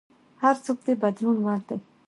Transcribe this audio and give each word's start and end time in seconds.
هر 0.43 0.55
څوک 0.65 0.77
د 0.87 0.89
بدلون 1.01 1.37
وړ 1.41 1.59
دی. 1.69 1.77